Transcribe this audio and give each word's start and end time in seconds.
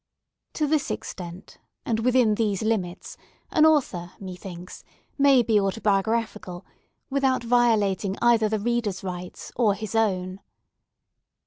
To 0.53 0.65
this 0.65 0.89
extent, 0.89 1.59
and 1.85 1.99
within 1.99 2.33
these 2.33 2.63
limits, 2.63 3.17
an 3.51 3.67
author, 3.67 4.13
methinks, 4.19 4.83
may 5.15 5.43
be 5.43 5.59
autobiographical, 5.59 6.65
without 7.11 7.43
violating 7.43 8.15
either 8.19 8.49
the 8.49 8.57
reader's 8.57 9.03
rights 9.03 9.51
or 9.55 9.75
his 9.75 9.93
own. 9.93 10.39